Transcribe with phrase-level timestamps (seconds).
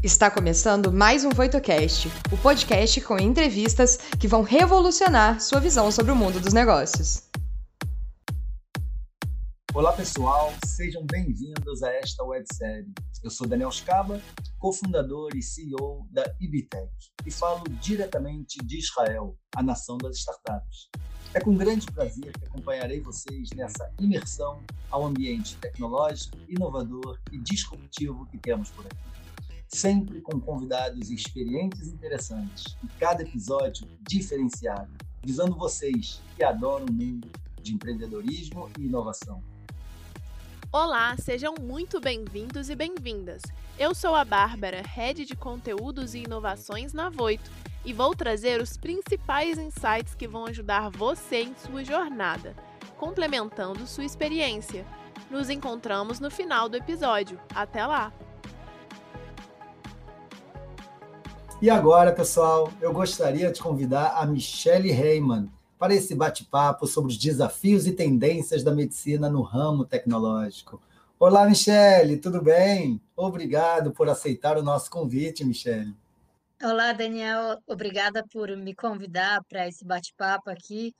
[0.00, 6.12] Está começando mais um VoitoCast, o podcast com entrevistas que vão revolucionar sua visão sobre
[6.12, 7.28] o mundo dos negócios.
[9.74, 12.86] Olá pessoal, sejam bem-vindos a esta websérie.
[13.24, 14.22] Eu sou Daniel Scaba,
[14.56, 16.92] cofundador e CEO da Ibitec
[17.26, 20.88] e falo diretamente de Israel, a nação das startups.
[21.34, 24.62] É com grande prazer que acompanharei vocês nessa imersão
[24.92, 29.08] ao ambiente tecnológico, inovador e disruptivo que temos por aqui.
[29.68, 34.90] Sempre com convidados experientes e interessantes, e cada episódio diferenciado,
[35.22, 37.30] visando vocês que adoram o mundo
[37.60, 39.42] de empreendedorismo e inovação.
[40.72, 43.42] Olá, sejam muito bem-vindos e bem-vindas.
[43.78, 47.50] Eu sou a Bárbara, Head de Conteúdos e Inovações na Voito,
[47.84, 52.56] e vou trazer os principais insights que vão ajudar você em sua jornada,
[52.96, 54.86] complementando sua experiência.
[55.30, 57.38] Nos encontramos no final do episódio.
[57.54, 58.10] Até lá!
[61.60, 67.18] E agora, pessoal, eu gostaria de convidar a Michelle Heyman para esse bate-papo sobre os
[67.18, 70.80] desafios e tendências da medicina no ramo tecnológico.
[71.18, 73.00] Olá, Michelle, tudo bem?
[73.16, 75.92] Obrigado por aceitar o nosso convite, Michelle.
[76.62, 77.58] Olá, Daniel.
[77.66, 80.94] Obrigada por me convidar para esse bate-papo aqui.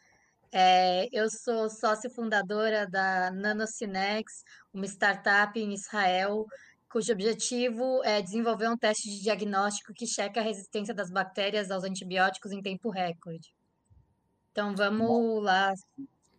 [0.50, 4.43] É, eu sou sócia fundadora da Nanocinex,
[4.75, 6.47] uma startup em Israel
[6.91, 11.84] cujo objetivo é desenvolver um teste de diagnóstico que checa a resistência das bactérias aos
[11.84, 13.53] antibióticos em tempo recorde.
[14.53, 15.72] Então vamos Bom, lá,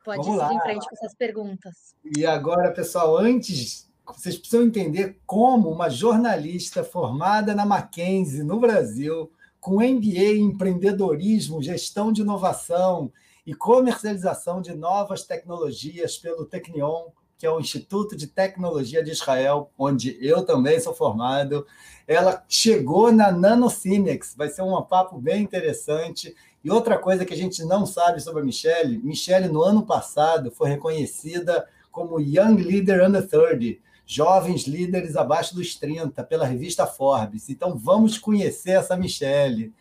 [0.03, 0.53] pode vamos ir lá.
[0.53, 1.95] em frente com essas perguntas.
[2.17, 9.31] E agora, pessoal, antes vocês precisam entender como uma jornalista formada na Mackenzie, no Brasil,
[9.59, 13.11] com MBA em empreendedorismo, gestão de inovação
[13.45, 17.09] e comercialização de novas tecnologias pelo Technion,
[17.39, 21.65] que é o Instituto de Tecnologia de Israel, onde eu também sou formado.
[22.05, 26.35] Ela chegou na Nanocinex, vai ser um papo bem interessante.
[26.61, 30.51] E outra coisa que a gente não sabe sobre a Michelle, Michelle, no ano passado,
[30.51, 37.49] foi reconhecida como Young Leader Under 30, Jovens Líderes Abaixo dos 30, pela revista Forbes.
[37.49, 39.73] Então, vamos conhecer essa Michelle.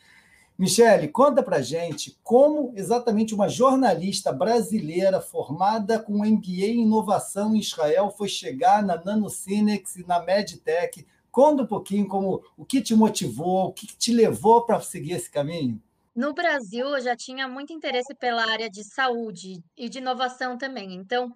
[0.59, 7.61] Michele, conta para gente como exatamente uma jornalista brasileira formada com MBA em inovação em
[7.61, 11.07] Israel foi chegar na Nanocinex e na Medtech.
[11.31, 15.31] Conta um pouquinho como o que te motivou, o que te levou para seguir esse
[15.31, 15.81] caminho.
[16.13, 20.93] No Brasil, eu já tinha muito interesse pela área de saúde e de inovação também.
[20.95, 21.33] Então,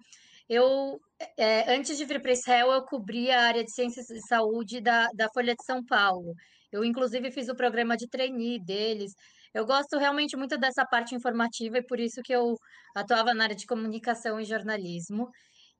[0.49, 0.99] eu,
[1.37, 5.07] é, antes de vir para Israel, eu cobria a área de ciências e saúde da,
[5.13, 6.35] da Folha de São Paulo.
[6.73, 9.13] Eu, inclusive, fiz o programa de trainee deles.
[9.53, 12.55] Eu gosto realmente muito dessa parte informativa e por isso que eu
[12.95, 15.29] atuava na área de comunicação e jornalismo.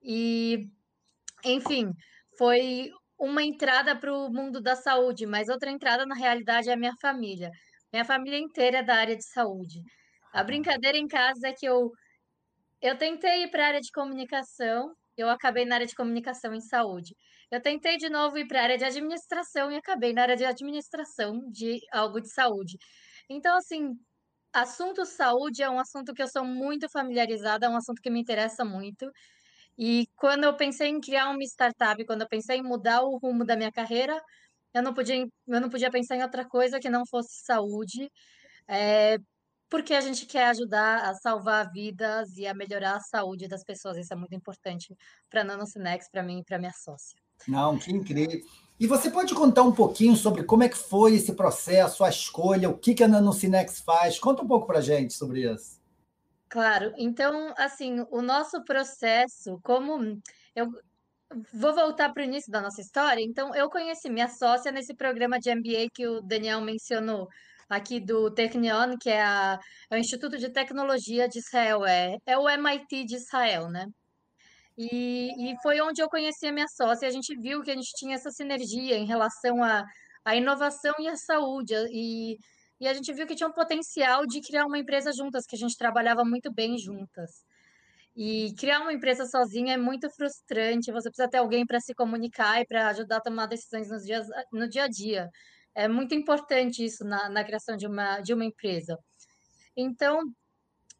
[0.03, 0.59] E,
[1.45, 1.91] enfim,
[2.37, 6.77] foi uma entrada para o mundo da saúde, mas outra entrada, na realidade, é a
[6.77, 7.49] minha família.
[7.91, 9.79] Minha família inteira é da área de saúde.
[10.33, 11.91] A brincadeira em casa é que eu,
[12.81, 16.61] eu tentei ir para a área de comunicação, eu acabei na área de comunicação em
[16.61, 17.15] saúde.
[17.53, 20.43] Eu tentei de novo ir para a área de administração e acabei na área de
[20.43, 22.77] administração de algo de saúde.
[23.29, 23.93] Então, assim,
[24.53, 28.19] assunto saúde é um assunto que eu sou muito familiarizada, é um assunto que me
[28.19, 29.11] interessa muito.
[29.77, 33.45] E quando eu pensei em criar uma startup, quando eu pensei em mudar o rumo
[33.45, 34.19] da minha carreira,
[34.73, 38.09] eu não podia, eu não podia pensar em outra coisa que não fosse saúde,
[38.67, 39.17] é,
[39.69, 43.97] porque a gente quer ajudar a salvar vidas e a melhorar a saúde das pessoas.
[43.97, 44.95] Isso é muito importante
[45.29, 47.22] para a Nanocinex, para mim e para minha sócia.
[47.47, 48.41] Não, que incrível.
[48.79, 52.69] E você pode contar um pouquinho sobre como é que foi esse processo, a escolha,
[52.69, 54.19] o que, que a Nanocinex faz?
[54.19, 55.79] Conta um pouco para gente sobre isso.
[56.49, 56.93] Claro.
[56.97, 60.21] Então, assim, o nosso processo, como
[60.55, 60.71] eu
[61.53, 63.21] vou voltar para o início da nossa história.
[63.21, 67.27] Então, eu conheci minha sócia nesse programa de MBA que o Daniel mencionou
[67.69, 72.37] aqui do Technion, que é, a, é o Instituto de Tecnologia de Israel, é, é
[72.37, 73.87] o MIT de Israel, né?
[74.77, 77.07] E, e foi onde eu conheci a minha sócia.
[77.07, 79.85] A gente viu que a gente tinha essa sinergia em relação à,
[80.35, 81.73] inovação e à saúde.
[81.91, 82.37] E,
[82.79, 85.59] e a gente viu que tinha um potencial de criar uma empresa juntas, que a
[85.59, 87.45] gente trabalhava muito bem juntas.
[88.15, 90.91] E criar uma empresa sozinha é muito frustrante.
[90.91, 94.27] Você precisa ter alguém para se comunicar e para ajudar a tomar decisões nos dias,
[94.51, 95.29] no dia a dia.
[95.75, 98.97] É muito importante isso na, na criação de uma, de uma empresa.
[99.75, 100.21] Então,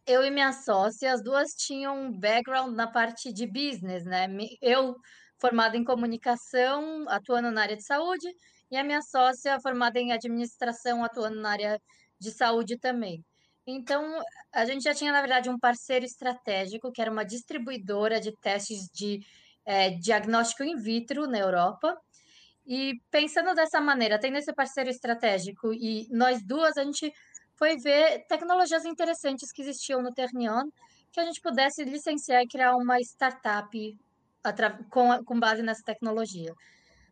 [0.06, 4.28] eu e minha sócia, as duas tinham um background na parte de business, né?
[4.62, 4.96] Eu
[5.40, 8.28] formada em comunicação, atuando na área de saúde,
[8.72, 11.80] e a minha sócia formada em administração, atuando na área
[12.20, 13.24] de saúde também.
[13.66, 14.22] Então,
[14.54, 18.90] a gente já tinha, na verdade, um parceiro estratégico, que era uma distribuidora de testes
[18.94, 19.20] de
[19.66, 21.98] é, diagnóstico in vitro na Europa,
[22.66, 27.12] E pensando dessa maneira, tendo esse parceiro estratégico e nós duas, a gente
[27.64, 30.64] foi ver tecnologias interessantes que existiam no Ternion,
[31.14, 33.98] que a gente pudesse licenciar e criar uma startup
[34.90, 36.54] com, com base nessa tecnologia,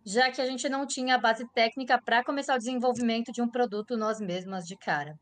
[0.05, 3.47] já que a gente não tinha a base técnica para começar o desenvolvimento de um
[3.47, 5.17] produto nós mesmas de cara.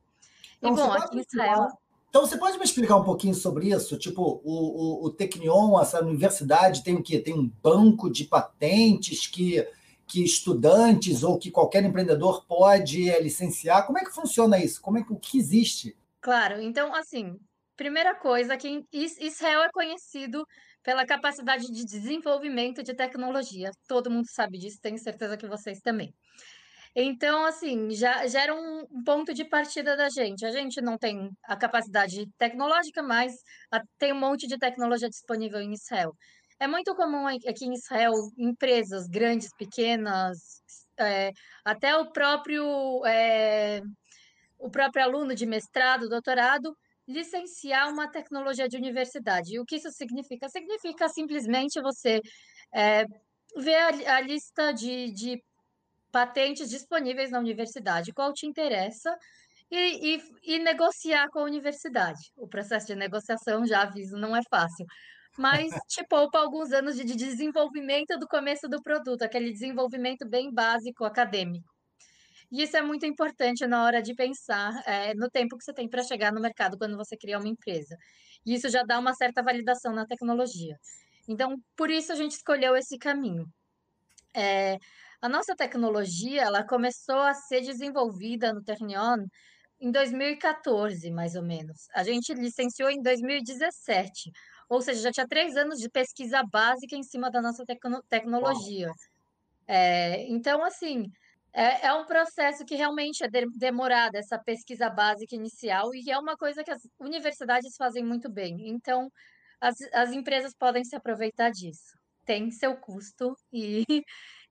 [0.58, 1.68] Então, e bom, aqui em Israel.
[2.10, 4.00] Então, você pode me explicar um pouquinho sobre isso?
[4.00, 7.20] Tipo, o, o, o Technion, essa universidade, tem o quê?
[7.20, 9.64] Tem um banco de patentes que
[10.10, 13.86] que estudantes ou que qualquer empreendedor pode é, licenciar?
[13.86, 14.82] Como é que funciona isso?
[14.82, 15.96] Como é que o que existe?
[16.20, 17.38] Claro, então assim,
[17.78, 20.46] primeira coisa que Israel é conhecido
[20.84, 23.72] pela capacidade de desenvolvimento de tecnologia.
[23.88, 26.14] Todo mundo sabe disso, tenho certeza que vocês também.
[26.96, 30.46] Então, assim, já, já era um ponto de partida da gente.
[30.46, 33.34] A gente não tem a capacidade tecnológica, mas
[33.98, 36.16] tem um monte de tecnologia disponível em Israel.
[36.60, 40.62] É muito comum aqui em Israel, empresas grandes, pequenas,
[41.00, 41.32] é,
[41.64, 43.82] até o próprio, é,
[44.58, 46.76] o próprio aluno de mestrado, doutorado,
[47.08, 49.56] licenciar uma tecnologia de universidade.
[49.56, 50.50] E o que isso significa?
[50.50, 52.20] Significa simplesmente você
[52.76, 53.06] é,
[53.56, 55.42] ver a, a lista de, de
[56.12, 59.16] patentes disponíveis na universidade, qual te interessa,
[59.72, 60.24] e, e,
[60.56, 62.20] e, negociar com a universidade.
[62.36, 64.86] O processo de negociação, já aviso, não é fácil
[65.40, 71.06] mas te poupa alguns anos de desenvolvimento do começo do produto, aquele desenvolvimento bem básico,
[71.06, 71.74] acadêmico.
[72.52, 75.88] E isso é muito importante na hora de pensar é, no tempo que você tem
[75.88, 77.96] para chegar no mercado quando você cria uma empresa.
[78.46, 80.76] E isso já dá uma certa validação na tecnologia.
[81.26, 83.46] Então, por isso a gente escolheu esse caminho.
[84.36, 84.78] É,
[85.22, 89.26] a nossa tecnologia ela começou a ser desenvolvida no Ternion
[89.80, 91.88] em 2014, mais ou menos.
[91.96, 94.32] A gente licenciou em 2017
[94.70, 98.92] ou seja, já tinha três anos de pesquisa básica em cima da nossa tecno tecnologia.
[99.68, 101.12] É, então, assim,
[101.52, 106.18] é, é, um processo que realmente é de, demorado, essa pesquisa básica inicial, e é
[106.18, 108.70] uma coisa que as universidades fazem muito bem.
[108.70, 109.12] Então,
[109.60, 111.98] as, as empresas podem se aproveitar disso.
[112.24, 113.84] Tem seu custo e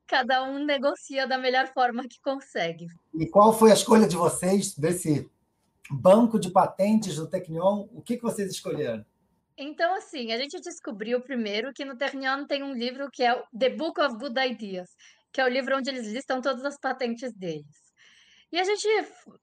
[0.07, 2.89] cada um negocia da melhor forma que consegue.
[3.15, 5.31] E qual foi a escolha de vocês desse
[5.91, 7.87] banco de patentes do Tecnion?
[7.93, 9.05] O que, que vocês escolheram?
[9.61, 13.71] Então, assim, a gente descobriu primeiro que no Ternion tem um livro que é The
[13.71, 14.89] Book of Good Ideas,
[15.33, 17.89] que é o livro onde eles listam todas as patentes deles.
[18.53, 18.89] E a gente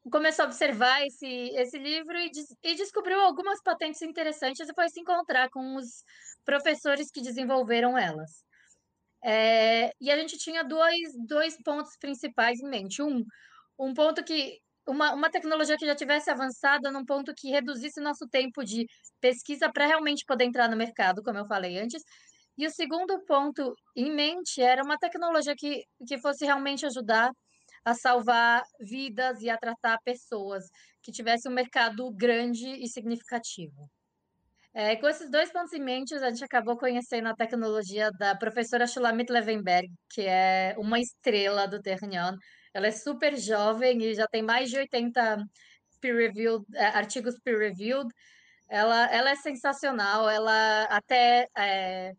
[0.10, 2.32] começou a observar esse, esse livro e,
[2.64, 6.04] e descobriu algumas patentes interessantes e foi se encontrar com os
[6.46, 8.44] professores que desenvolveram elas.
[9.24, 13.02] É, e a gente tinha dois, dois pontos principais em mente.
[13.02, 13.24] Um,
[13.78, 18.28] um ponto que uma, uma tecnologia que já tivesse avançada num ponto que reduzisse nosso
[18.28, 18.86] tempo de
[19.20, 22.04] pesquisa para realmente poder entrar no mercado, como eu falei antes.
[22.58, 27.32] E o segundo ponto em mente era uma tecnologia que, que fosse realmente ajudar
[27.84, 30.66] a salvar vidas e a tratar pessoas,
[31.04, 33.90] que tivesse um mercado grande e significativo.
[34.74, 38.88] É, com esses dois pontos em mente, a gente acabou conhecendo a tecnologia da professora
[38.88, 42.36] Shulamit Levenberg, que é uma estrela do Ternion,
[42.76, 45.48] ela é super jovem e já tem mais de 80
[46.02, 48.14] peer-reviewed, é, artigos peer-reviewed.
[48.68, 50.30] Ela, ela é sensacional.
[50.30, 52.14] Ela até é,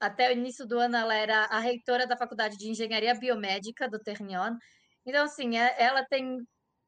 [0.00, 3.98] até o início do ano ela era a reitora da Faculdade de Engenharia Biomédica do
[3.98, 4.56] Ternion.
[5.04, 6.38] Então assim, é, ela tem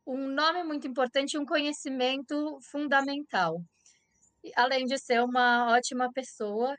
[0.06, 3.62] um nome muito importante e um conhecimento fundamental.
[4.56, 6.74] Além de ser uma ótima pessoa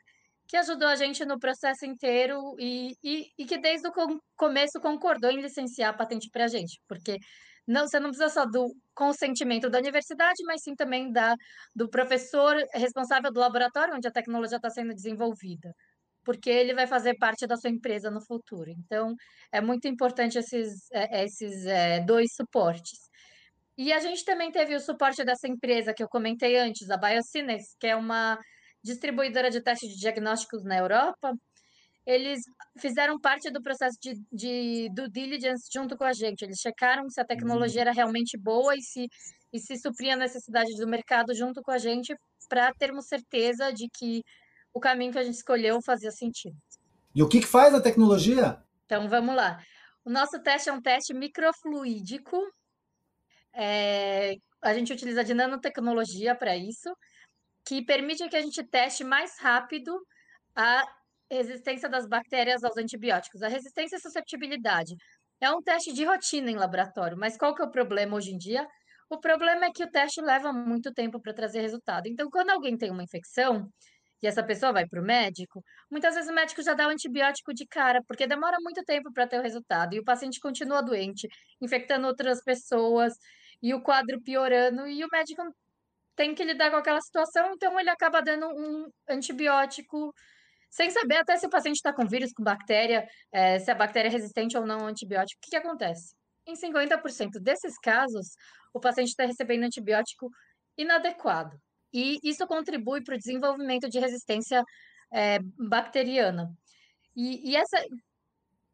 [0.46, 3.92] que ajudou a gente no processo inteiro e, e, e que desde o
[4.36, 7.18] começo concordou em licenciar a patente para a gente, porque
[7.66, 11.34] não, você não precisa só do consentimento da universidade, mas sim também da,
[11.74, 15.74] do professor responsável do laboratório onde a tecnologia está sendo desenvolvida,
[16.22, 18.70] porque ele vai fazer parte da sua empresa no futuro.
[18.70, 19.14] Então,
[19.50, 22.98] é muito importante esses, é, esses é, dois suportes.
[23.76, 27.74] E a gente também teve o suporte dessa empresa que eu comentei antes, a Biocinex,
[27.80, 28.38] que é uma
[28.84, 31.32] distribuidora de testes de diagnósticos na Europa,
[32.06, 32.42] eles
[32.78, 36.42] fizeram parte do processo de, de due diligence junto com a gente.
[36.42, 39.08] Eles checaram se a tecnologia era realmente boa e se,
[39.52, 42.14] e se supria a necessidade do mercado junto com a gente
[42.46, 44.22] para termos certeza de que
[44.74, 46.56] o caminho que a gente escolheu fazia sentido.
[47.14, 48.62] E o que, que faz a tecnologia?
[48.84, 49.58] Então, vamos lá.
[50.04, 52.36] O nosso teste é um teste microfluídico.
[53.54, 56.94] É, a gente utiliza de nanotecnologia para isso
[57.66, 59.98] que permite que a gente teste mais rápido
[60.54, 60.84] a
[61.30, 63.42] resistência das bactérias aos antibióticos.
[63.42, 64.94] A resistência e susceptibilidade
[65.40, 68.38] é um teste de rotina em laboratório, mas qual que é o problema hoje em
[68.38, 68.66] dia?
[69.10, 72.06] O problema é que o teste leva muito tempo para trazer resultado.
[72.06, 73.68] Então, quando alguém tem uma infecção
[74.22, 77.52] e essa pessoa vai para o médico, muitas vezes o médico já dá o antibiótico
[77.52, 81.28] de cara, porque demora muito tempo para ter o resultado, e o paciente continua doente,
[81.60, 83.12] infectando outras pessoas,
[83.62, 85.42] e o quadro piorando, e o médico
[86.16, 90.12] tem que lidar com aquela situação, então ele acaba dando um antibiótico
[90.70, 94.08] sem saber até se o paciente está com vírus, com bactéria, é, se a bactéria
[94.08, 95.38] é resistente ou não ao antibiótico.
[95.38, 96.14] O que, que acontece?
[96.46, 98.34] Em 50% desses casos,
[98.72, 100.28] o paciente está recebendo antibiótico
[100.76, 101.56] inadequado.
[101.92, 104.64] E isso contribui para o desenvolvimento de resistência
[105.12, 106.52] é, bacteriana.
[107.14, 107.80] E, e, essa,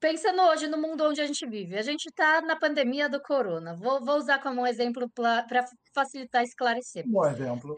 [0.00, 3.76] pensando hoje no mundo onde a gente vive, a gente está na pandemia do corona.
[3.76, 5.64] Vou, vou usar como um exemplo para
[5.95, 7.04] facilitar esclarecer.
[7.07, 7.76] Um bom exemplo.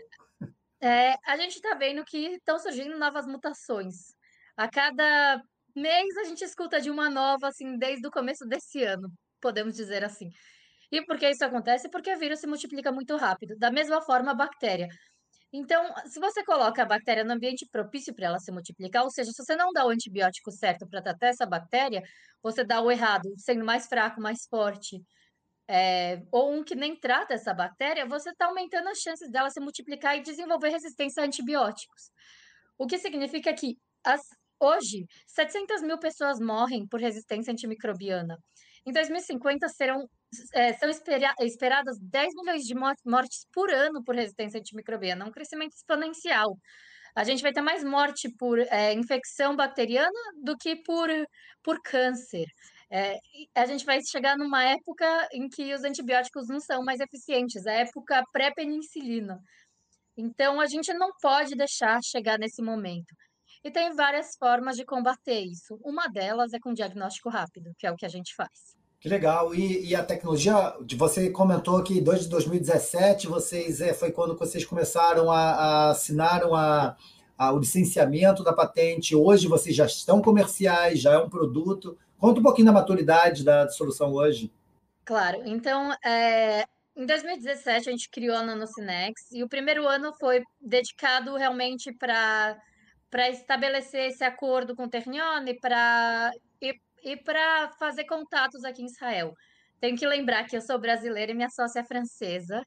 [0.80, 4.14] É, a gente está vendo que estão surgindo novas mutações.
[4.56, 5.42] A cada
[5.74, 9.10] mês a gente escuta de uma nova, assim, desde o começo desse ano,
[9.40, 10.30] podemos dizer assim.
[10.90, 11.88] E por que isso acontece?
[11.88, 13.56] Porque o vírus se multiplica muito rápido.
[13.56, 14.88] Da mesma forma, a bactéria.
[15.52, 19.30] Então, se você coloca a bactéria no ambiente propício para ela se multiplicar, ou seja,
[19.32, 22.02] se você não dá o antibiótico certo para tratar essa bactéria,
[22.42, 25.02] você dá o errado, sendo mais fraco, mais forte,
[25.68, 29.60] é, ou um que nem trata essa bactéria, você está aumentando as chances dela se
[29.60, 32.10] multiplicar e desenvolver resistência a antibióticos.
[32.78, 34.20] O que significa que as,
[34.60, 38.38] hoje 700 mil pessoas morrem por resistência antimicrobiana.
[38.86, 40.08] Em 2050 serão
[40.54, 45.74] é, são espera esperadas 10 milhões de mortes por ano por resistência antimicrobiana, um crescimento
[45.74, 46.56] exponencial.
[47.14, 50.10] A gente vai ter mais morte por é, infecção bacteriana
[50.42, 51.08] do que por,
[51.62, 52.46] por câncer.
[52.90, 53.18] É,
[53.54, 57.72] a gente vai chegar numa época em que os antibióticos não são mais eficientes, a
[57.72, 59.38] época pré-penicilina.
[60.16, 63.14] Então, a gente não pode deixar chegar nesse momento.
[63.64, 65.78] E tem várias formas de combater isso.
[65.82, 68.81] Uma delas é com diagnóstico rápido, que é o que a gente faz.
[69.02, 69.52] Que legal.
[69.52, 75.28] E, e a tecnologia, você comentou que desde 2017 vocês é, foi quando vocês começaram
[75.28, 76.96] a, a assinaram a,
[77.36, 79.16] a, o licenciamento da patente.
[79.16, 81.98] Hoje vocês já estão comerciais, já é um produto.
[82.16, 84.52] Conta um pouquinho da maturidade da solução hoje.
[85.04, 85.42] Claro.
[85.46, 86.64] Então, é,
[86.96, 92.56] em 2017 a gente criou a Nanocinex e o primeiro ano foi dedicado realmente para
[93.10, 96.30] para estabelecer esse acordo com o Ternione, para
[97.02, 99.34] e para fazer contatos aqui em Israel.
[99.80, 102.62] Tenho que lembrar que eu sou brasileira e minha sócia é francesa.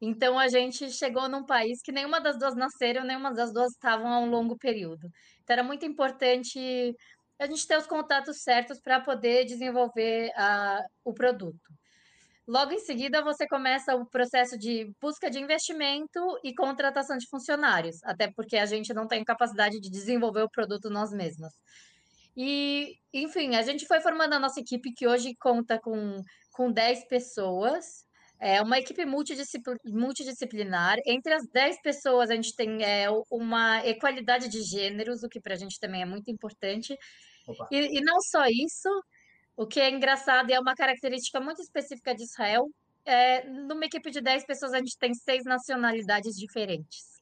[0.00, 4.12] Então a gente chegou num país que nenhuma das duas nasceram, nenhuma das duas estavam
[4.12, 5.08] há um longo período.
[5.42, 6.94] Então era muito importante
[7.38, 10.30] a gente ter os contatos certos para poder desenvolver
[11.04, 11.72] o produto.
[12.46, 18.04] Logo em seguida, você começa o processo de busca de investimento e contratação de funcionários,
[18.04, 21.54] até porque a gente não tem capacidade de desenvolver o produto nós mesmas.
[22.36, 26.20] E, enfim, a gente foi formando a nossa equipe, que hoje conta com,
[26.52, 28.04] com 10 pessoas.
[28.40, 30.96] É uma equipe multidisciplinar.
[31.06, 35.54] Entre as 10 pessoas, a gente tem é, uma equalidade de gêneros, o que para
[35.54, 36.96] a gente também é muito importante.
[37.70, 38.88] E, e, não só isso,
[39.56, 42.68] o que é engraçado e é uma característica muito específica de Israel,
[43.04, 47.13] é, numa equipe de 10 pessoas, a gente tem seis nacionalidades diferentes.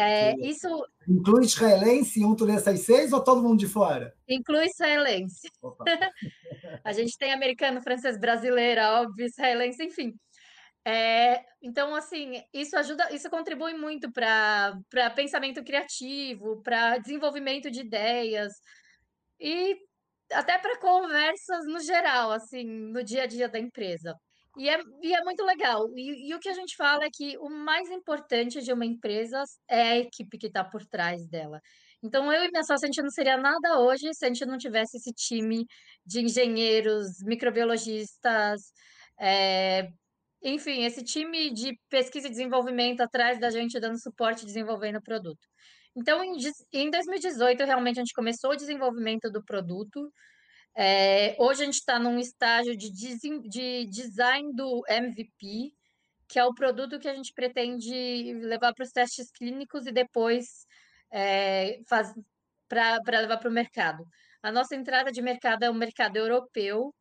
[0.00, 0.68] É, isso
[1.08, 4.14] inclui israelense um dessas seis ou todo mundo de fora?
[4.28, 5.50] Inclui israelense.
[6.84, 10.14] a gente tem americano, francês, brasileira, óbvio, israelense, enfim.
[10.84, 18.52] É, então, assim, isso ajuda, isso contribui muito para pensamento criativo, para desenvolvimento de ideias
[19.40, 19.76] e
[20.32, 24.14] até para conversas no geral, assim, no dia a dia da empresa.
[24.58, 25.88] E é, e é muito legal.
[25.96, 29.42] E, e, o que a gente fala é que o mais importante de uma empresa
[29.68, 31.60] é a equipe que está por trás dela.
[32.02, 34.58] Então, eu e minha sócia, a gente não seria nada hoje se a gente não
[34.58, 35.64] tivesse esse time
[36.04, 38.72] de engenheiros, microbiologistas,
[39.18, 39.88] é,
[40.42, 45.02] enfim, esse time de pesquisa e desenvolvimento atrás da gente, dando suporte e desenvolvendo o
[45.02, 45.46] produto.
[45.96, 46.36] Então, em,
[46.72, 50.12] em 2018, realmente, a gente começou o desenvolvimento do produto.
[50.76, 55.72] É, hoje a gente está num estágio de, de design do MVP,
[56.28, 60.66] que é o produto que a gente pretende levar para os testes clínicos e depois
[61.10, 61.80] é,
[62.68, 64.04] para levar para o mercado.
[64.42, 66.94] A nossa entrada de mercado é o mercado europeu.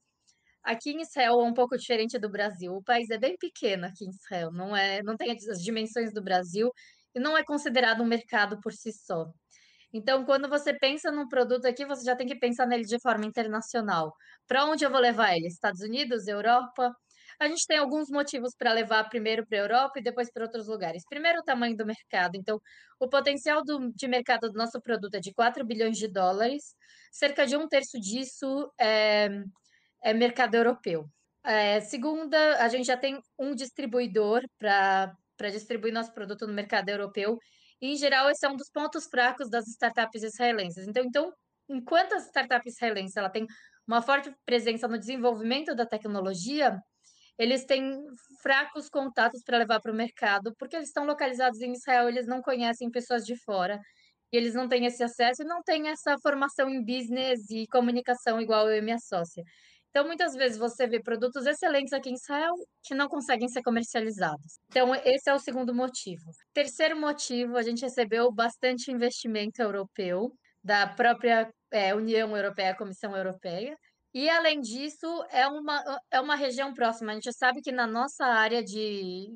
[0.64, 2.74] Aqui em Israel é um pouco diferente do Brasil.
[2.74, 6.22] O país é bem pequeno aqui em Israel, não é, não tem as dimensões do
[6.22, 6.72] Brasil
[7.14, 9.32] e não é considerado um mercado por si só.
[9.98, 13.26] Então, quando você pensa num produto aqui, você já tem que pensar nele de forma
[13.26, 14.14] internacional.
[14.48, 15.48] Para onde eu vou levar ele?
[15.48, 16.96] Estados Unidos, Europa?
[17.40, 20.68] A gente tem alguns motivos para levar primeiro para a Europa e depois para outros
[20.68, 21.04] lugares.
[21.10, 22.36] Primeiro, o tamanho do mercado.
[22.36, 22.62] Então,
[23.00, 26.76] o potencial do, de mercado do nosso produto é de 4 bilhões de dólares.
[27.12, 29.30] Cerca de um terço disso é,
[30.04, 31.10] é mercado europeu.
[31.44, 35.16] É, segunda, a gente já tem um distribuidor para
[35.52, 37.40] distribuir nosso produto no mercado europeu
[37.82, 40.88] E, em geral, esse é um dos pontos fracos das startups israelenses.
[40.88, 41.34] Então, então
[41.70, 43.46] enquanto a startup israelense ela tem
[43.88, 46.80] uma forte presença no desenvolvimento da tecnologia,
[47.38, 48.04] eles têm
[48.42, 52.42] fracos contatos para levar para o mercado, porque eles estão localizados em Israel, eles não
[52.42, 53.80] conhecem pessoas de fora,
[54.32, 58.42] e eles não têm esse acesso e não têm essa formação em business e comunicação
[58.42, 59.44] igual eu e minha sócia.
[59.98, 64.60] Então, muitas vezes você vê produtos excelentes aqui em Israel que não conseguem ser comercializados.
[64.70, 66.30] Então, esse é o segundo motivo.
[66.54, 70.32] Terceiro motivo, a gente recebeu bastante investimento europeu
[70.64, 73.76] da própria é, União Europeia, Comissão Europeia.
[74.14, 77.12] E, além disso, é uma, é uma região próxima.
[77.12, 79.36] A gente sabe que na nossa área de,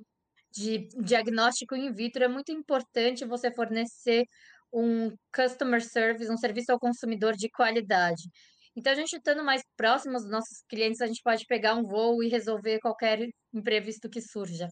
[0.51, 4.25] de diagnóstico in vitro é muito importante você fornecer
[4.71, 8.29] um customer service, um serviço ao consumidor de qualidade.
[8.75, 12.23] Então, a gente estando mais próximo dos nossos clientes, a gente pode pegar um voo
[12.23, 14.67] e resolver qualquer imprevisto que surja.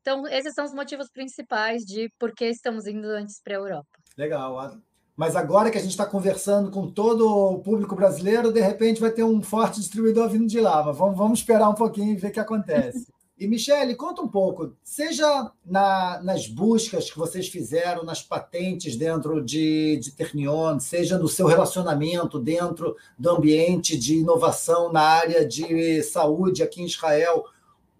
[0.00, 3.88] Então, esses são os motivos principais de por que estamos indo antes para a Europa.
[4.16, 4.78] Legal.
[5.16, 9.10] Mas agora que a gente está conversando com todo o público brasileiro, de repente vai
[9.10, 10.82] ter um forte distribuidor vindo de lá.
[10.82, 13.06] Mas vamos, vamos esperar um pouquinho e ver o que acontece.
[13.40, 19.42] E, Michele, conta um pouco, seja na, nas buscas que vocês fizeram, nas patentes dentro
[19.42, 26.02] de, de Ternion, seja no seu relacionamento dentro do ambiente de inovação na área de
[26.02, 27.46] saúde aqui em Israel,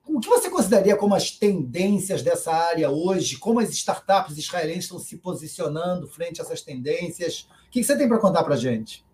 [0.07, 3.39] o que você consideraria como as tendências dessa área hoje?
[3.39, 7.49] Como as startups israelenses estão se posicionando frente a essas tendências?
[7.69, 9.07] O que você tem para contar para a gente?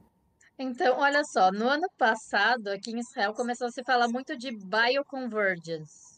[0.58, 4.50] Então, olha só, no ano passado, aqui em Israel, começou a se falar muito de
[4.50, 6.15] bioconvergence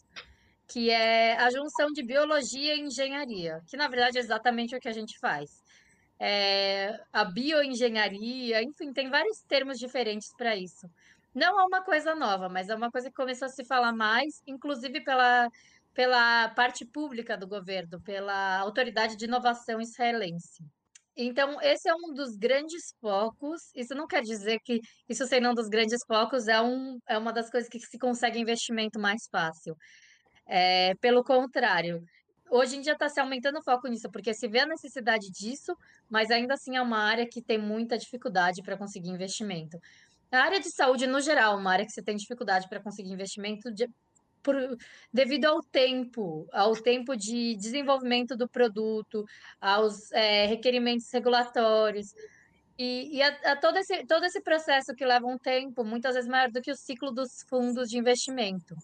[0.69, 4.87] que é a junção de biologia e engenharia, que na verdade é exatamente o que
[4.87, 5.49] a gente faz.
[6.19, 10.87] É, a bioengenharia, enfim, tem vários termos diferentes para isso.
[11.33, 14.41] Não é uma coisa nova, mas é uma coisa que começou a se falar mais,
[14.45, 15.47] inclusive pela,
[15.93, 20.63] pela parte pública do governo, pela Autoridade de Inovação Israelense.
[21.15, 23.61] Então, esse é um dos grandes focos.
[23.75, 27.33] Isso não quer dizer que isso sendo um dos grandes focos é, um, é uma
[27.33, 29.75] das coisas que se consegue investimento mais fácil.
[30.51, 32.03] É, pelo contrário,
[32.49, 35.75] hoje em dia está se aumentando o foco nisso, porque se vê a necessidade disso,
[36.09, 39.77] mas ainda assim é uma área que tem muita dificuldade para conseguir investimento.
[40.31, 43.11] A área de saúde, no geral, é uma área que você tem dificuldade para conseguir
[43.11, 43.87] investimento de,
[44.41, 44.55] por,
[45.13, 49.23] devido ao tempo, ao tempo de desenvolvimento do produto,
[49.61, 52.07] aos é, requerimentos regulatórios.
[52.75, 56.29] E, e a, a, todo, esse, todo esse processo que leva um tempo, muitas vezes
[56.29, 58.75] maior do que o ciclo dos fundos de investimento.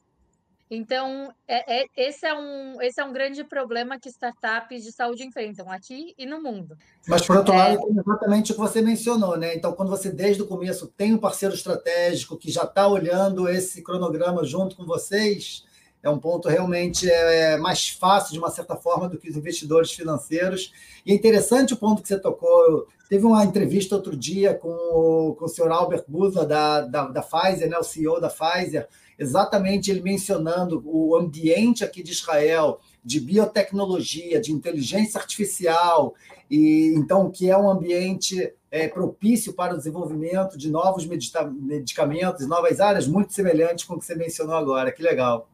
[0.70, 5.24] Então, é, é, esse, é um, esse é um grande problema que startups de saúde
[5.24, 6.76] enfrentam aqui e no mundo.
[7.08, 7.58] Mas, por outro é...
[7.58, 9.56] lado, é exatamente o que você mencionou, né?
[9.56, 13.84] Então, quando você, desde o começo, tem um parceiro estratégico que já está olhando esse
[13.84, 15.64] cronograma junto com vocês,
[16.02, 19.92] é um ponto realmente é, mais fácil, de uma certa forma, do que os investidores
[19.92, 20.72] financeiros.
[21.06, 22.88] E é interessante o ponto que você tocou.
[23.10, 27.22] Teve uma entrevista outro dia com o, com o senhor Albert Buza, da, da, da
[27.24, 27.78] Pfizer, né?
[27.78, 34.52] o CEO da Pfizer, exatamente ele mencionando o ambiente aqui de Israel de biotecnologia, de
[34.52, 36.16] inteligência artificial,
[36.50, 42.80] e então que é um ambiente é, propício para o desenvolvimento de novos medicamentos, novas
[42.80, 44.92] áreas, muito semelhante com o que você mencionou agora.
[44.92, 45.48] Que legal.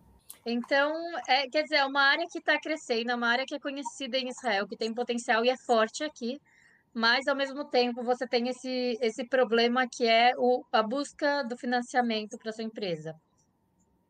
[0.45, 0.93] Então,
[1.27, 4.17] é, quer dizer, é uma área que está crescendo, é uma área que é conhecida
[4.17, 6.41] em Israel, que tem potencial e é forte aqui,
[6.93, 11.57] mas ao mesmo tempo você tem esse, esse problema que é o, a busca do
[11.57, 13.13] financiamento para sua empresa.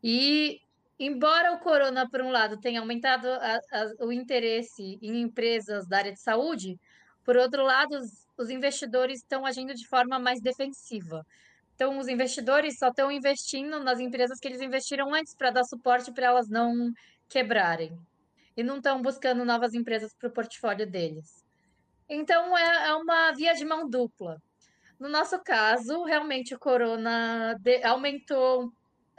[0.02, 0.60] E,
[0.98, 5.98] embora o corona, por um lado, tenha aumentado a, a, o interesse em empresas da
[5.98, 6.78] área de saúde,
[7.24, 11.24] por outro lado, os, os investidores estão agindo de forma mais defensiva.
[11.74, 16.12] Então, os investidores só estão investindo nas empresas que eles investiram antes para dar suporte
[16.12, 16.92] para elas não
[17.28, 17.98] quebrarem.
[18.56, 21.44] E não estão buscando novas empresas para o portfólio deles.
[22.08, 24.40] Então, é, é, uma via de mão dupla.
[24.98, 28.70] No nosso caso, realmente o corona aumentou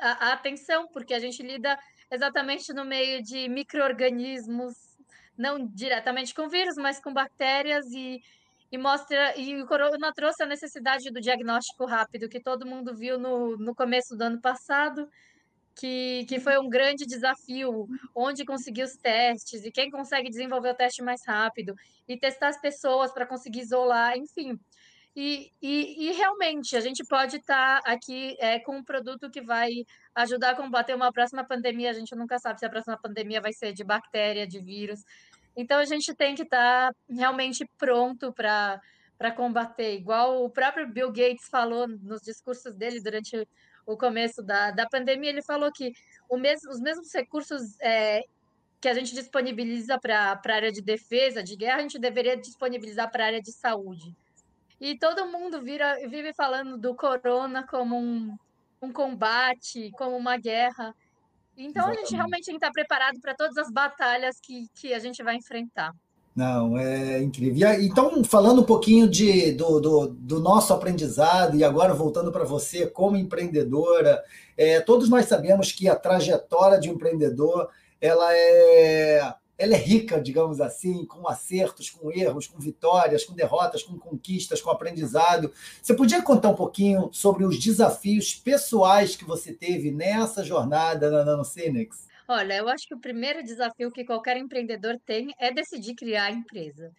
[0.03, 1.79] a, a atenção, porque a gente lida
[2.11, 4.73] exatamente no meio de micro-organismos,
[5.37, 8.21] não diretamente com vírus, mas com bactérias e,
[8.69, 13.17] e mostra e o corona trouxe a necessidade do diagnóstico rápido que todo mundo viu
[13.17, 15.09] no, no começo do ano passado,
[15.75, 20.75] que, que foi um grande desafio, onde conseguir os testes e quem consegue desenvolver o
[20.75, 21.73] teste mais rápido
[22.07, 24.59] e testar as pessoas para conseguir isolar, enfim.
[25.15, 29.41] E, e, e, realmente a gente pode estar tá aqui é, com um produto que
[29.41, 29.69] vai
[30.15, 31.91] ajudar a combater uma próxima pandemia.
[31.91, 35.03] A gente nunca sabe se a próxima pandemia vai ser de bactéria, de vírus.
[35.55, 38.81] Então a gente tem que estar tá realmente pronto para
[39.15, 43.47] para combater, igual o próprio Bill Gates falou nos discursos dele durante
[43.85, 45.93] o começo da, da pandemia, ele falou que
[46.31, 48.21] mesmo, os mesmos recursos é,
[48.81, 53.09] que a gente disponibiliza para a área de defesa, de guerra, a gente deveria disponibilizar
[53.09, 54.13] para a área de saúde.
[54.79, 58.35] E todo mundo vira, vive falando do corona como um,
[58.81, 60.93] um combate, como uma guerra.
[61.55, 61.97] Então Exatamente.
[61.97, 65.21] a gente realmente tem que estar preparado para todas as batalhas que, que a gente
[65.23, 65.93] vai enfrentar.
[66.35, 67.69] Não, é incrível.
[67.79, 72.87] Então, falando um pouquinho de, do, do, do nosso aprendizado, e agora voltando para você
[72.87, 74.23] como empreendedora,
[74.57, 77.69] é, todos nós sabemos que a trajetória de um empreendedor
[78.01, 83.83] ela é, ela é rica, digamos assim, com acertos, com erros, com vitórias, com derrotas,
[83.83, 85.51] com conquistas, com aprendizado.
[85.81, 91.23] Você podia contar um pouquinho sobre os desafios pessoais que você teve nessa jornada na
[91.23, 92.07] NanoCinex?
[92.27, 96.31] Olha, eu acho que o primeiro desafio que qualquer empreendedor tem é decidir criar a
[96.31, 96.91] empresa.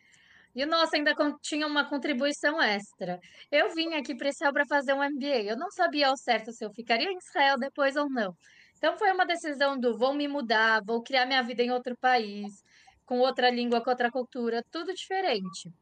[0.54, 1.12] E o nosso ainda
[1.42, 3.18] tinha uma contribuição extra.
[3.50, 5.42] Eu vim aqui para Israel para fazer um MBA.
[5.42, 8.36] Eu não sabia ao certo se eu ficaria em Israel depois ou não.
[8.84, 12.62] Então foi uma decisão do vou me mudar, vou criar minha vida em outro país,
[13.06, 15.72] com outra língua, com outra cultura, tudo diferente.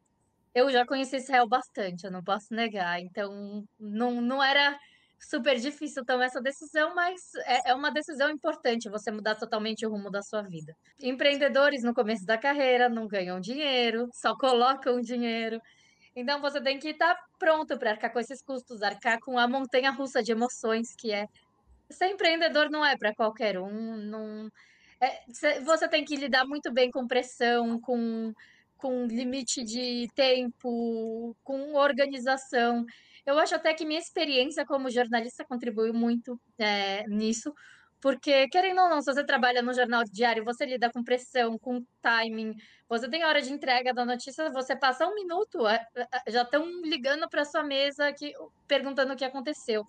[0.55, 3.01] Eu já conheci Israel bastante, eu não posso negar.
[3.01, 4.79] Então não, não era
[5.19, 9.89] super difícil tomar essa decisão, mas é, é uma decisão importante você mudar totalmente o
[9.89, 10.73] rumo da sua vida.
[11.01, 15.59] Empreendedores no começo da carreira não ganham dinheiro, só colocam dinheiro.
[16.15, 19.91] Então você tem que estar pronto para arcar com esses custos, arcar com a montanha
[19.91, 21.25] russa de emoções que é.
[21.89, 24.49] Ser empreendedor não é para qualquer um, não.
[24.99, 25.21] É,
[25.61, 28.33] você tem que lidar muito bem com pressão, com,
[28.77, 32.85] com limite de tempo, com organização.
[33.25, 37.53] Eu acho até que minha experiência como jornalista contribuiu muito é, nisso,
[38.03, 41.85] porque, querendo ou não, se você trabalha no jornal diário, você lida com pressão, com
[42.01, 42.53] timing,
[42.89, 46.65] você tem hora de entrega da notícia, você passa um minuto, é, é, já estão
[46.81, 48.33] ligando para sua mesa que,
[48.67, 49.85] perguntando o que aconteceu.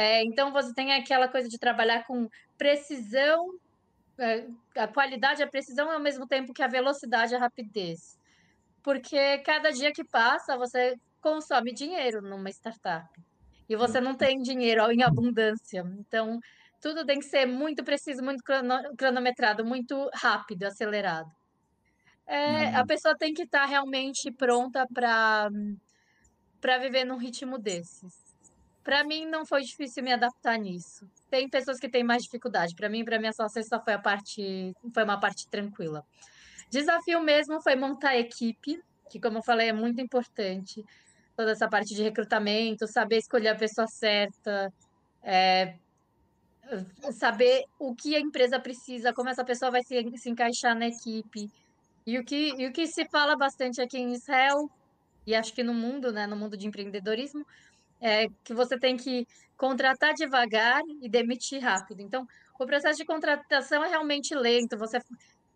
[0.00, 3.58] É, então, você tem aquela coisa de trabalhar com precisão,
[4.16, 8.16] é, a qualidade, a precisão, ao mesmo tempo que a velocidade a rapidez.
[8.80, 13.08] Porque cada dia que passa, você consome dinheiro numa startup.
[13.68, 15.82] E você não tem dinheiro em abundância.
[15.98, 16.38] Então,
[16.80, 18.44] tudo tem que ser muito preciso, muito
[18.96, 21.28] cronometrado, muito rápido, acelerado.
[22.24, 25.48] É, a pessoa tem que estar tá realmente pronta para
[26.78, 28.27] viver num ritmo desses.
[28.88, 31.06] Para mim, não foi difícil me adaptar nisso.
[31.28, 32.74] Tem pessoas que têm mais dificuldade.
[32.74, 36.02] Para mim, para minha sócia, só foi a parte, foi uma parte tranquila.
[36.70, 40.82] Desafio mesmo foi montar a equipe, que, como eu falei, é muito importante
[41.36, 44.72] toda essa parte de recrutamento, saber escolher a pessoa certa,
[45.22, 45.74] é,
[47.12, 51.50] saber o que a empresa precisa, como essa pessoa vai se, se encaixar na equipe.
[52.06, 54.70] E o, que, e o que se fala bastante aqui em Israel,
[55.26, 57.44] e acho que no mundo, né, no mundo de empreendedorismo,
[58.00, 62.00] é que você tem que contratar devagar e demitir rápido.
[62.00, 62.26] Então,
[62.58, 64.76] o processo de contratação é realmente lento.
[64.78, 65.00] Você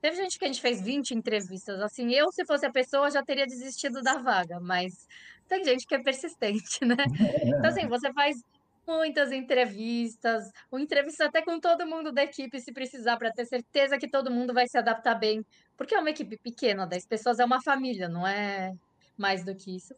[0.03, 1.81] Teve gente que a gente fez 20 entrevistas.
[1.81, 5.07] Assim, eu, se fosse a pessoa, já teria desistido da vaga, mas
[5.49, 6.97] tem gente que é persistente, né?
[7.47, 8.37] Então, assim, você faz
[8.85, 13.97] muitas entrevistas, uma entrevista até com todo mundo da equipe, se precisar, para ter certeza
[13.97, 15.47] que todo mundo vai se adaptar bem.
[15.77, 18.73] Porque é uma equipe pequena, 10 pessoas é uma família, não é
[19.17, 19.95] mais do que isso.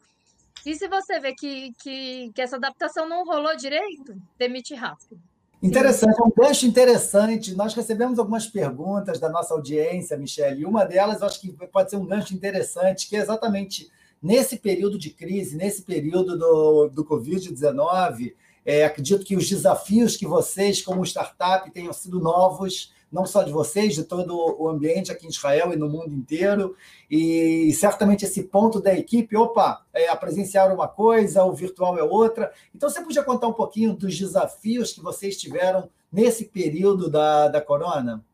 [0.64, 5.20] E se você vê que, que, que essa adaptação não rolou direito, demite rápido.
[5.62, 7.54] Interessante, é um gancho interessante.
[7.54, 11.90] Nós recebemos algumas perguntas da nossa audiência, Michelle, e uma delas eu acho que pode
[11.90, 13.90] ser um gancho interessante, que é exatamente
[14.22, 20.26] nesse período de crise, nesse período do, do Covid-19, é, acredito que os desafios que
[20.26, 25.24] vocês, como startup, tenham sido novos não só de vocês, de todo o ambiente aqui
[25.24, 26.76] em Israel e no mundo inteiro.
[27.08, 31.96] E certamente esse ponto da equipe, opa, é, a presencial é uma coisa, o virtual
[31.96, 32.52] é outra.
[32.74, 37.60] Então, você podia contar um pouquinho dos desafios que vocês tiveram nesse período da, da
[37.60, 38.24] corona?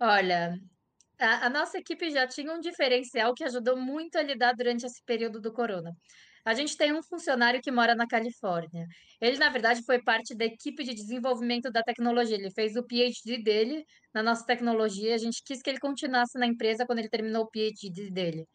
[0.00, 0.58] Olha,
[1.16, 5.00] a, a nossa equipe já tinha um diferencial que ajudou muito a lidar durante esse
[5.04, 5.96] período do corona.
[6.44, 8.86] A gente tem um funcionário que mora na Califórnia.
[9.20, 12.36] Ele, na verdade, foi parte da equipe de desenvolvimento da tecnologia.
[12.36, 15.14] Ele fez o PhD dele na nossa tecnologia.
[15.14, 18.48] A gente quis que ele continuasse na empresa quando ele terminou o PhD dele.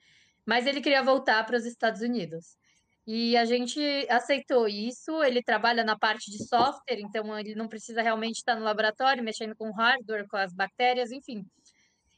[0.46, 2.58] Mas ele queria voltar para os Estados Unidos.
[3.06, 5.24] E a gente aceitou isso.
[5.24, 9.56] Ele trabalha na parte de software, então ele não precisa realmente estar no laboratório mexendo
[9.56, 11.46] com hardware, com as bactérias, enfim.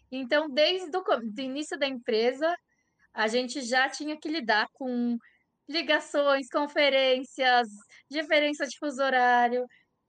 [0.10, 2.56] Então, desde o início da empresa,
[3.13, 5.17] a gente já tinha que lidar com
[5.67, 7.67] ligações, conferências,
[8.10, 9.65] diferença de fuso horário.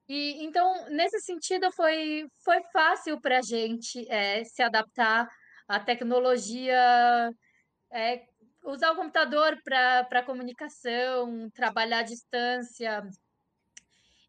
[0.08, 5.28] E então, nesse sentido, foi, foi fácil para a gente é, se adaptar
[5.66, 7.30] à tecnologia,
[7.92, 8.22] é,
[8.64, 13.02] usar o computador para comunicação, trabalhar à distância.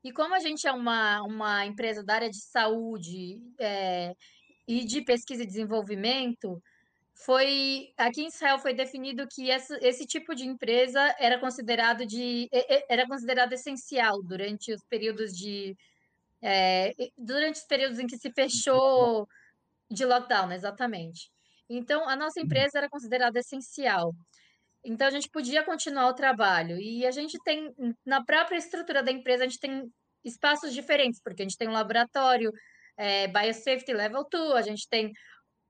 [0.04, 4.14] E como a gente é uma, uma empresa da área de saúde, é,
[4.70, 6.62] e de pesquisa e desenvolvimento,
[7.26, 12.50] foi aqui em Israel foi definido que esse, esse tipo de empresa era considerado de
[12.88, 15.76] era considerado essencial durante os períodos de
[16.42, 19.28] é, durante os períodos em que se fechou
[19.92, 21.30] de lockdown, exatamente.
[21.70, 24.16] Então, a nossa empresa era considerada essencial.
[24.84, 26.78] Então, a gente podia continuar o trabalho.
[26.80, 27.74] E a gente tem,
[28.06, 29.92] na própria estrutura da empresa, a gente tem
[30.24, 32.52] espaços diferentes, porque a gente tem um laboratório
[32.98, 35.12] é, Biosafety Level 2, a gente tem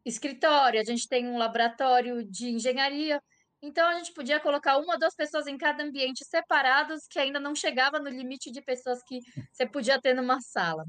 [0.06, 3.22] escritório, a gente tem um laboratório de engenharia.
[3.62, 7.40] Então, a gente podia colocar uma ou duas pessoas em cada ambiente separados, que ainda
[7.40, 9.20] não chegava no limite de pessoas que
[9.52, 10.86] você podia ter numa sala.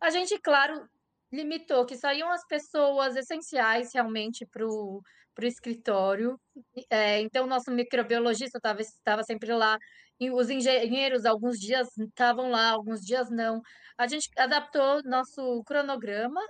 [0.00, 0.88] A gente, claro,
[1.32, 5.02] limitou que só iam as pessoas essenciais realmente para o
[5.42, 6.40] escritório.
[6.88, 9.78] É, então, nosso microbiologista estava sempre lá,
[10.18, 13.62] e os engenheiros, alguns dias estavam lá, alguns dias não.
[13.96, 16.40] A gente adaptou nosso cronograma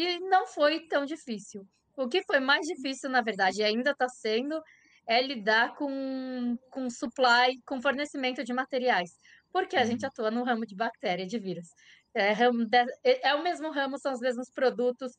[0.00, 1.66] e não foi tão difícil.
[1.96, 4.62] O que foi mais difícil, na verdade, e ainda está sendo,
[5.06, 9.10] é lidar com, com supply, com fornecimento de materiais,
[9.52, 10.08] porque a gente uhum.
[10.08, 11.68] atua no ramo de bactéria, de vírus.
[12.14, 15.12] É, é, é o mesmo ramo, são os mesmos produtos,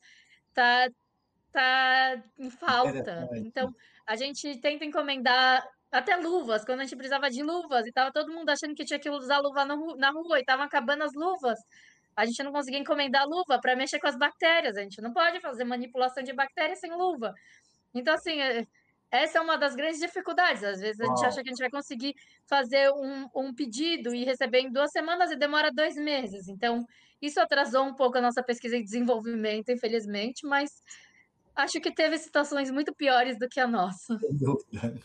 [0.52, 0.88] tá,
[1.52, 3.28] tá em falta.
[3.34, 3.74] Então,
[4.06, 8.32] a gente tenta encomendar até luvas, quando a gente precisava de luvas, e tava todo
[8.32, 11.58] mundo achando que tinha que usar luva na rua, e estavam acabando as luvas.
[12.16, 15.40] A gente não conseguia encomendar luva para mexer com as bactérias, a gente não pode
[15.40, 17.34] fazer manipulação de bactérias sem luva.
[17.94, 18.66] Então, assim, é,
[19.10, 20.64] essa é uma das grandes dificuldades.
[20.64, 22.14] Às vezes a gente acha que a gente vai conseguir
[22.46, 26.48] fazer um, um pedido e receber em duas semanas e demora dois meses.
[26.48, 26.86] Então,
[27.20, 30.70] isso atrasou um pouco a nossa pesquisa e desenvolvimento, infelizmente, mas
[31.54, 34.18] acho que teve situações muito piores do que a nossa.
[34.18, 35.00] Sem dúvida,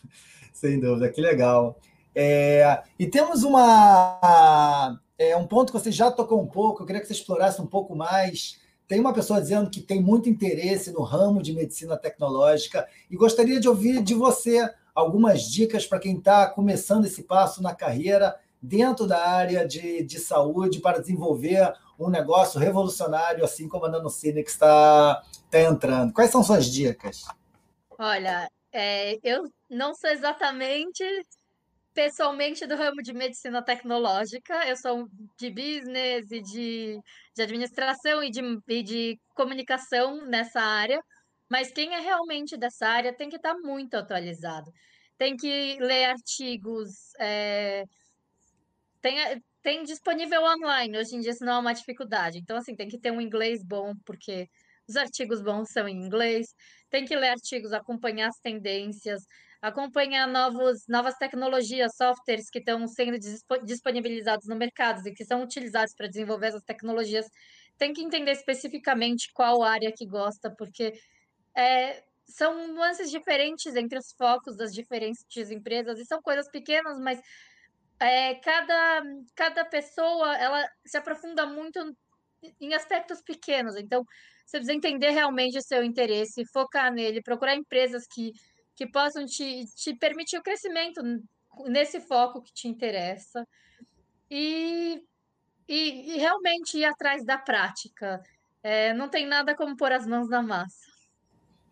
[0.52, 1.78] sem dúvida, que legal.
[2.14, 7.00] É, e temos uma é, um ponto que você já tocou um pouco, eu queria
[7.00, 8.60] que você explorasse um pouco mais.
[8.86, 13.60] Tem uma pessoa dizendo que tem muito interesse no ramo de medicina tecnológica e gostaria
[13.60, 19.06] de ouvir de você algumas dicas para quem está começando esse passo na carreira dentro
[19.06, 25.22] da área de, de saúde para desenvolver um negócio revolucionário, assim como a Nanocine está
[25.48, 26.12] está entrando.
[26.12, 27.24] Quais são suas dicas?
[27.98, 31.02] Olha, é, eu não sou exatamente
[31.98, 37.00] pessoalmente do ramo de medicina tecnológica, eu sou de business e de,
[37.34, 41.02] de administração e de, e de comunicação nessa área,
[41.50, 44.70] mas quem é realmente dessa área tem que estar muito atualizado.
[45.16, 47.82] Tem que ler artigos, é,
[49.02, 52.38] tem, tem disponível online, hoje em dia isso não é uma dificuldade.
[52.38, 54.46] Então, assim, tem que ter um inglês bom, porque
[54.88, 56.46] os artigos bons são em inglês,
[56.88, 59.20] tem que ler artigos, acompanhar as tendências,
[59.60, 63.18] acompanhar novos, novas tecnologias, softwares que estão sendo
[63.64, 67.26] disponibilizados no mercado e que são utilizados para desenvolver essas tecnologias.
[67.76, 70.92] Tem que entender especificamente qual área que gosta, porque
[71.56, 77.20] é, são nuances diferentes entre os focos das diferentes empresas e são coisas pequenas, mas
[78.00, 79.02] é, cada,
[79.34, 81.80] cada pessoa ela se aprofunda muito
[82.60, 83.76] em aspectos pequenos.
[83.76, 84.04] Então,
[84.46, 88.32] você precisa entender realmente o seu interesse, focar nele, procurar empresas que,
[88.78, 91.02] que possam te, te permitir o crescimento
[91.66, 93.44] nesse foco que te interessa.
[94.30, 95.02] E,
[95.68, 98.22] e, e realmente ir atrás da prática.
[98.62, 100.86] É, não tem nada como pôr as mãos na massa.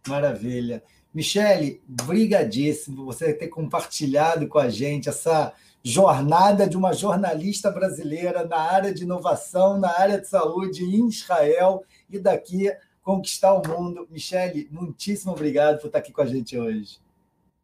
[0.08, 0.82] Maravilha.
[1.14, 8.58] Michele, brigadíssimo você ter compartilhado com a gente essa jornada de uma jornalista brasileira na
[8.58, 12.68] área de inovação, na área de saúde em Israel e daqui
[13.06, 14.08] conquistar o mundo.
[14.10, 16.98] Michele, muitíssimo obrigado por estar aqui com a gente hoje.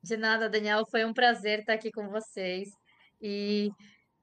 [0.01, 0.87] De nada, Daniel.
[0.89, 2.69] Foi um prazer estar aqui com vocês.
[3.21, 3.69] E,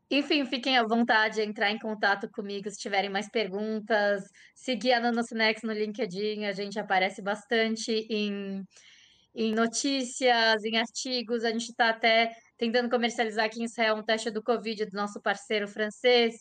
[0.10, 4.24] enfim, fiquem à vontade de entrar em contato comigo se tiverem mais perguntas.
[4.56, 8.64] Seguir a Nanocinex no LinkedIn, a gente aparece bastante em,
[9.36, 11.44] em notícias, em artigos.
[11.44, 15.22] A gente está até tentando comercializar aqui em Israel um teste do Covid do nosso
[15.22, 16.36] parceiro francês,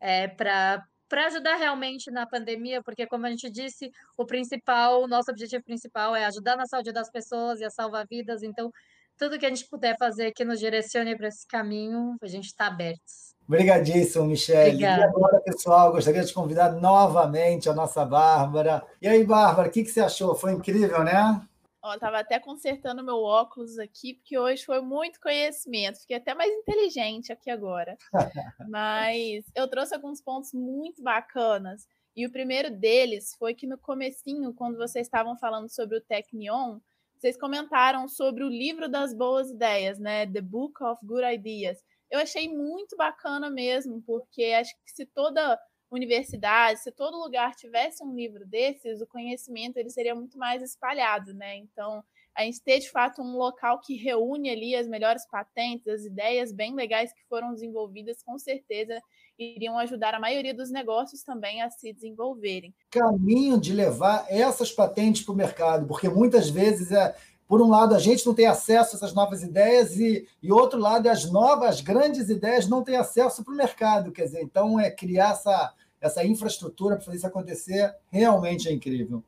[0.00, 0.82] é, para
[1.14, 5.62] para ajudar realmente na pandemia, porque como a gente disse, o principal, o nosso objetivo
[5.62, 8.42] principal é ajudar na saúde das pessoas e a salvar vidas.
[8.42, 8.68] Então,
[9.16, 12.66] tudo que a gente puder fazer que nos direcione para esse caminho, a gente está
[12.66, 12.98] aberto.
[13.46, 14.70] Obrigadíssimo, Michelle.
[14.70, 15.02] Obrigada.
[15.02, 18.82] E agora, pessoal, gostaria de convidar novamente a nossa Bárbara.
[19.00, 20.34] E aí, Bárbara, o que, que você achou?
[20.34, 21.40] Foi incrível, né?
[21.86, 26.00] Ó, tava até consertando meu óculos aqui, porque hoje foi muito conhecimento.
[26.00, 27.94] Fiquei até mais inteligente aqui agora.
[28.70, 31.86] Mas eu trouxe alguns pontos muito bacanas.
[32.16, 36.78] E o primeiro deles foi que no comecinho, quando vocês estavam falando sobre o Technion,
[37.18, 40.26] vocês comentaram sobre o livro das boas ideias, né?
[40.26, 41.84] The Book of Good Ideas.
[42.10, 45.60] Eu achei muito bacana mesmo, porque acho que se toda
[45.94, 51.32] universidades, se todo lugar tivesse um livro desses, o conhecimento ele seria muito mais espalhado,
[51.32, 51.56] né?
[51.56, 52.02] Então,
[52.36, 56.52] a gente ter de fato um local que reúne ali as melhores patentes, as ideias
[56.52, 59.00] bem legais que foram desenvolvidas, com certeza
[59.38, 62.72] iriam ajudar a maioria dos negócios também a se desenvolverem.
[62.90, 67.14] Caminho de levar essas patentes para o mercado, porque muitas vezes é,
[67.46, 70.78] por um lado, a gente não tem acesso a essas novas ideias e, e outro
[70.78, 74.12] lado, as novas grandes ideias não têm acesso para o mercado.
[74.12, 75.72] Quer dizer, então é criar essa,
[76.04, 79.24] essa infraestrutura para fazer isso acontecer realmente é incrível.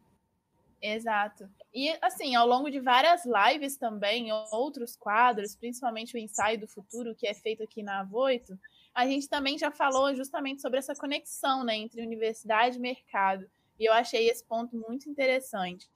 [0.81, 1.49] Exato.
[1.73, 7.15] E assim, ao longo de várias lives também, outros quadros, principalmente o ensaio do futuro
[7.15, 8.59] que é feito aqui na Avoito,
[8.95, 13.49] a gente também já falou justamente sobre essa conexão né, entre universidade e mercado.
[13.79, 15.89] E eu achei esse ponto muito interessante.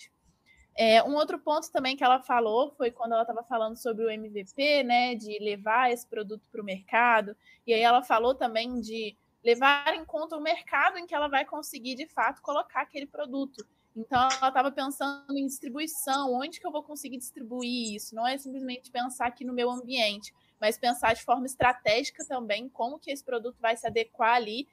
[0.74, 4.10] É, um outro ponto também que ela falou foi quando ela estava falando sobre o
[4.10, 7.36] MVP, né, de levar esse produto para o mercado.
[7.66, 9.14] E aí ela falou também de
[9.44, 13.66] levar em conta o mercado em que ela vai conseguir de fato colocar aquele produto.
[13.96, 18.14] Então ela estava pensando em distribuição, onde que eu vou conseguir distribuir isso?
[18.14, 22.98] Não é simplesmente pensar aqui no meu ambiente, mas pensar de forma estratégica também como
[22.98, 24.68] que esse produto vai se adequar ali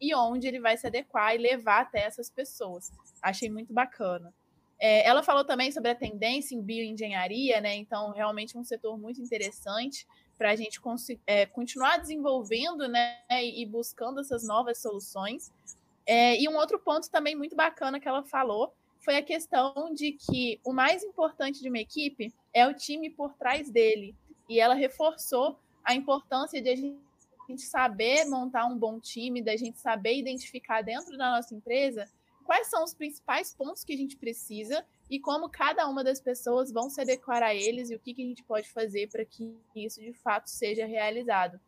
[0.00, 2.92] e onde ele vai se adequar e levar até essas pessoas.
[3.22, 4.32] Achei muito bacana.
[4.78, 7.74] É, ela falou também sobre a tendência em bioengenharia, né?
[7.74, 10.80] Então, realmente um setor muito interessante para a gente
[11.26, 15.52] é, continuar desenvolvendo né, e buscando essas novas soluções.
[16.06, 20.12] É, e um outro ponto também muito bacana que ela falou foi a questão de
[20.12, 24.14] que o mais importante de uma equipe é o time por trás dele.
[24.48, 29.78] E ela reforçou a importância de a gente saber montar um bom time, da gente
[29.78, 32.08] saber identificar dentro da nossa empresa
[32.44, 36.70] quais são os principais pontos que a gente precisa e como cada uma das pessoas
[36.70, 39.56] vão se adequar a eles e o que, que a gente pode fazer para que
[39.74, 41.60] isso de fato seja realizado.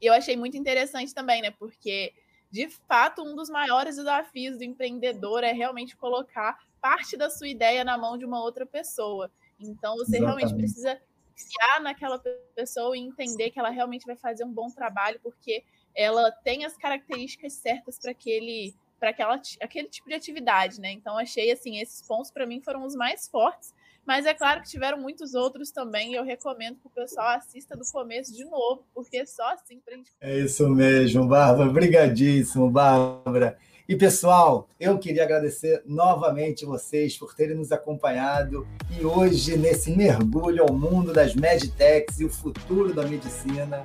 [0.00, 1.50] E eu achei muito interessante também, né?
[1.50, 2.12] Porque,
[2.50, 7.84] de fato, um dos maiores desafios do empreendedor é realmente colocar parte da sua ideia
[7.84, 9.30] na mão de uma outra pessoa.
[9.60, 10.24] Então, você Exatamente.
[10.24, 11.00] realmente precisa
[11.32, 12.18] confiar naquela
[12.54, 16.76] pessoa e entender que ela realmente vai fazer um bom trabalho, porque ela tem as
[16.76, 20.92] características certas para aquele para aquele tipo de atividade, né?
[20.92, 23.74] Então achei assim, esses pontos para mim foram os mais fortes,
[24.06, 27.76] mas é claro que tiveram muitos outros também, e eu recomendo que o pessoal assista
[27.76, 32.70] do começo de novo, porque é só assim para gente É isso mesmo, Bárbara, brigadíssimo,
[32.70, 33.58] Bárbara.
[33.88, 38.64] E pessoal, eu queria agradecer novamente vocês por terem nos acompanhado
[38.96, 43.84] e hoje nesse mergulho ao mundo das medtechs e o futuro da medicina.